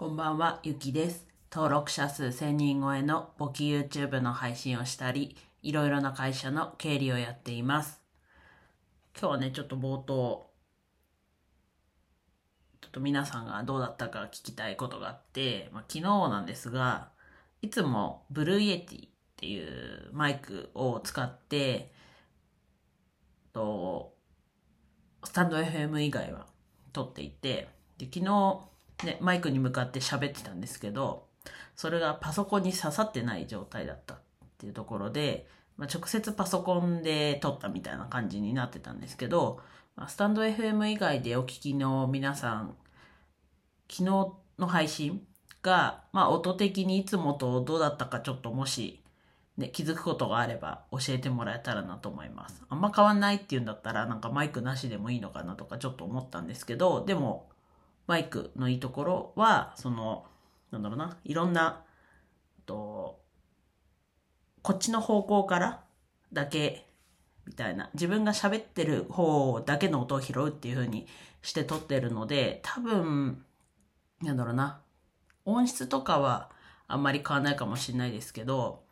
[0.00, 1.26] こんばんは、ゆきです。
[1.52, 8.00] 登録者数1000人超えの簿記 YouTube の配信をしたり、いろいろな会社の経理をやっています。
[9.12, 10.48] 今日はね、ちょっと冒頭、
[12.80, 17.10] ちょっと皆さんがどうだったか聞きたいことがあって、まあ、昨日なんですが、
[17.60, 21.92] いつも Blue Yeti っていうマイクを使って、
[23.52, 24.14] と
[25.24, 26.46] スタンド FM 以外は
[26.94, 28.69] 撮っていて、で昨日、
[29.04, 31.26] ね、マイクに向かって喋ってたんですけど、
[31.74, 34.18] それがパソコンに刺さってない状態だったっ
[34.58, 39.60] ていうところで、まあ、直接パソコンで撮ったみたいな感じになってたんですけど、
[39.96, 42.76] まあ、スタンド FM 以外でお聞きの皆さん、
[43.90, 44.04] 昨日
[44.58, 45.26] の配信
[45.62, 49.02] が、まあ、音的にいつもとどうだったかちょっともし、
[49.56, 52.62] ね、気づくことがあれば教えてもらえたらなと思います。
[52.68, 57.48] あんま変わんないっていうんだったらなんかマイクなしでもいいのかなとかちょっと思ったんですけど、でも
[58.10, 60.26] マイクのいいところは、その、
[60.72, 61.84] なんだろうな、いろんな、
[62.66, 63.20] と、
[64.62, 65.84] こっちの方向から
[66.32, 66.88] だけ、
[67.46, 71.06] みたいな、自分が喋ってる方だけの音を拾うっていう風に
[71.40, 73.44] して撮ってるので、多分、
[74.22, 74.80] なんだろうな、
[75.44, 76.50] 音質とかは
[76.88, 78.82] あんまり変わらないかもしれないですけど、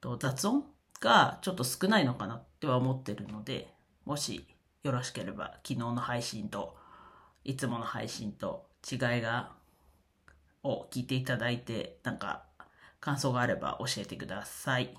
[0.00, 0.64] と雑音
[1.00, 4.46] がちょっと少ないのかなっては思ってるので、もし
[4.84, 6.76] よろしければ昨日の配信と
[7.44, 9.52] いつもの配信と違いが
[10.62, 12.44] を聞いていただいてなんか
[13.00, 14.94] 感想があれば教えてください。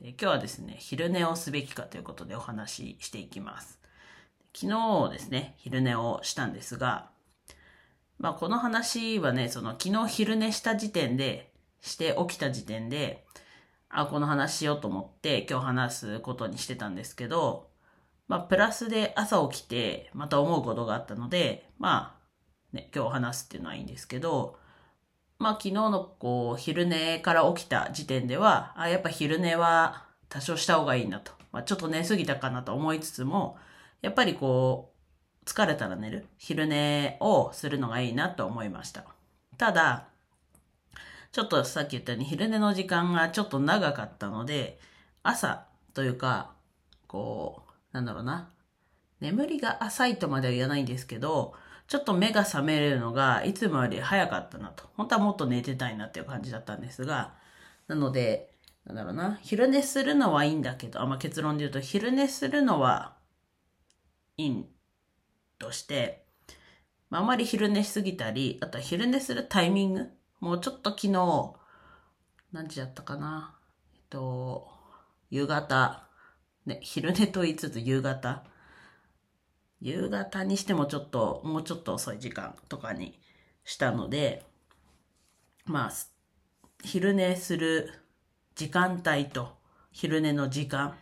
[0.00, 3.80] で今日はですね昼寝をすべきかということでお話ししていきます。
[4.54, 7.10] 昨日ですね昼寝をしたんですが
[8.18, 13.24] まあこの話はねその昨日昼寝した時点でして起きた時点で
[13.88, 17.65] あこの話しようと思って今日話すことにしてたんですけど
[18.28, 22.16] まあ、プラスで朝起きて、また思うことがあったので、ま
[22.72, 24.58] あ、ね、今日話すっていうのはいいんですけど、
[25.38, 31.32] まあ、昨日のこう、昼寝から起きた時点では、あ、やっぱ昼寝は多少した方がいいなと。
[31.52, 33.58] まあ、ちょっと寝すぎたかなと思いつつも、
[34.02, 36.26] やっぱりこう、疲れたら寝る。
[36.36, 39.04] 昼寝をするのがいいなと思いました。
[39.56, 40.08] ただ、
[41.32, 44.80] ちょっとさっき言ったように昼寝の時間がちょっと長かったので、
[45.22, 46.54] 朝というか、
[47.06, 47.65] こう、
[47.96, 48.50] なんだろうな。
[49.20, 51.54] 眠りが浅いとまでは言わないんですけど、
[51.88, 54.84] ちょっと目が覚めるのがいつもより早かったなと。
[54.96, 57.34] 本当はもっと寝てたいなっていう感じだったんですが、
[57.88, 58.50] なので、
[58.84, 59.38] なんだろうな。
[59.42, 63.16] 昼寝するのはいいんだけど、あ、まあ、結論で言うと、昼寝するのは
[64.36, 64.66] いい
[65.58, 66.26] として、
[67.08, 70.10] まあ、あまり昼寝しすぎたり、あとは昼寝するタイミング。
[70.40, 71.54] もうちょっと昨日、
[72.52, 73.56] 何時だったかな。
[73.94, 74.68] えっと、
[75.30, 76.05] 夕方、
[76.66, 78.44] ね、昼寝と言いつつ夕方。
[79.80, 83.18] 夕方にしてもちょっと、もうちょっと遅い時間とかに
[83.64, 84.44] したので、
[85.64, 85.92] まあ、
[86.82, 87.92] 昼寝する
[88.54, 89.56] 時間帯と
[89.92, 90.96] 昼寝の時間、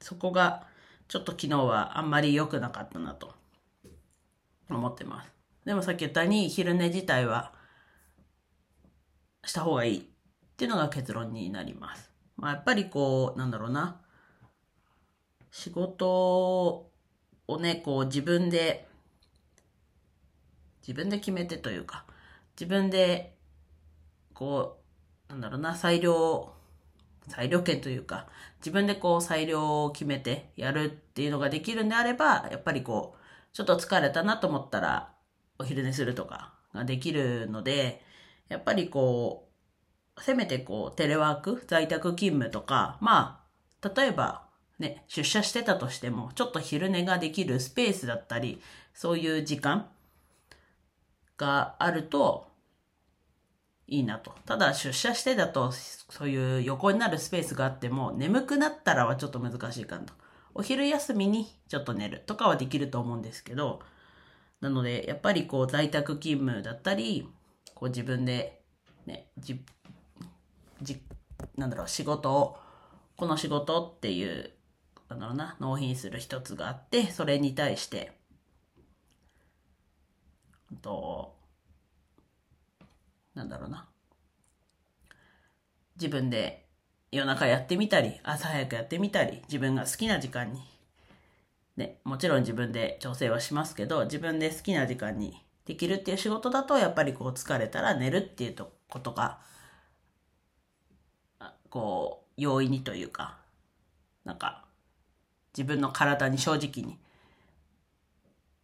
[0.00, 0.66] そこが
[1.08, 3.34] ちょっと昨日はあんまり良くなかったなと
[4.68, 5.32] 思ってます。
[5.64, 7.52] でもさっき言ったように昼寝自体は
[9.44, 10.02] した方がいいっ
[10.56, 12.10] ていうのが結論になります。
[12.36, 14.00] まあやっぱりこう、なんだろうな。
[15.56, 16.90] 仕事
[17.48, 18.86] をね、こう自分で、
[20.82, 22.04] 自分で決めてというか、
[22.60, 23.34] 自分で、
[24.34, 24.82] こ
[25.30, 26.52] う、なんだろうな、裁量、
[27.28, 28.28] 裁量権というか、
[28.58, 35.14] 自分でこう裁量を決めてやるっていうのができるんであれば、やっぱりこう、ちょっと疲れたなと思ったら、
[35.58, 38.04] お昼寝するとかができるので、
[38.48, 39.48] やっぱりこ
[40.18, 43.42] う、せめてこう、テレワーク、在宅勤務とか、ま
[43.82, 44.45] あ、例えば、
[44.78, 48.60] ね、出社してたとしても、ちょっと昼寝ができるスペースだったり、
[48.92, 49.88] そういう時間
[51.38, 52.48] があると
[53.86, 54.34] いいなと。
[54.44, 60.12] ただ出社してだと、そういう横になるスペースがあっても、眠くなったらはちょっと難しいかなと。
[60.54, 63.80] お昼休みにちょっと寝るとかはできると思うんですけど、
[64.60, 67.28] なので、やっぱりこう在宅勤務だったり、
[67.74, 68.62] こう自分で、
[69.04, 69.62] ね、じ、
[70.82, 71.00] じ、
[71.56, 72.56] なんだろう、仕事を、
[73.16, 74.50] この仕事っていう
[75.08, 78.12] なんだろうな、納品する一つがあって、それに対して、
[80.82, 81.36] と、
[83.34, 83.88] なんだろうな。
[85.96, 86.66] 自分で
[87.12, 90.60] 夜中やってみたり、朝早くやってみたり、自分が好きな時間に、
[91.76, 99.40] ね、もちろん自分で調整はしますけど、自分で好きな時間にできるっていう仕事だと、やっぱりこう疲れたら寝るっていうとことが、
[101.70, 103.38] こう、容易にというか、
[104.24, 104.65] なんか、
[105.56, 106.98] 自分の体に正直に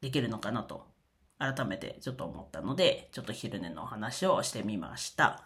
[0.00, 0.90] できるのかなと。
[1.38, 5.42] 改めてちょっと思ったので、ちょっと昼寝のお話をしてみました。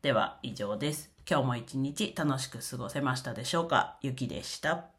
[0.00, 1.10] では以上です。
[1.28, 3.98] 今日も一日楽しく過ごせましたでしょうか？
[4.00, 4.95] ゆきでした。